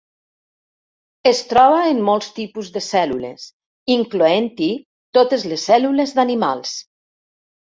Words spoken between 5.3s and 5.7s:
les